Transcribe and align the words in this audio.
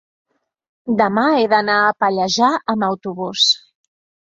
demà 1.01 1.25
he 1.41 1.43
d'anar 1.51 1.77
a 1.83 1.93
Pallejà 2.05 2.51
amb 2.77 2.89
autobús. 2.91 3.49